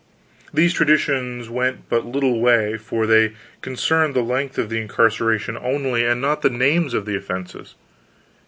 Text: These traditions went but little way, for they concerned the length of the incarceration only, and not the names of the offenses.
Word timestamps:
These 0.51 0.73
traditions 0.73 1.47
went 1.47 1.87
but 1.87 2.07
little 2.07 2.41
way, 2.41 2.75
for 2.75 3.05
they 3.05 3.33
concerned 3.61 4.15
the 4.15 4.23
length 4.23 4.57
of 4.57 4.67
the 4.69 4.81
incarceration 4.81 5.55
only, 5.55 6.03
and 6.07 6.19
not 6.19 6.41
the 6.41 6.49
names 6.49 6.95
of 6.95 7.05
the 7.05 7.15
offenses. 7.15 7.75